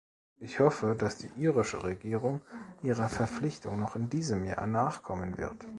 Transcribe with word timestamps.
Ich 0.39 0.59
hoffe, 0.59 0.95
dass 0.97 1.19
die 1.19 1.29
irische 1.37 1.83
Regierung 1.83 2.41
ihrer 2.81 3.07
Verpflichtung 3.07 3.79
noch 3.79 3.95
in 3.95 4.09
diesem 4.09 4.43
Jahr 4.45 4.65
nachkommen 4.65 5.37
wird. 5.37 5.63